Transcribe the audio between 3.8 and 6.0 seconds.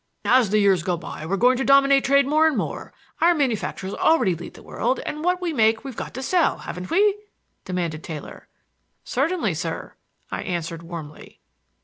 already lead the world, and what we make we've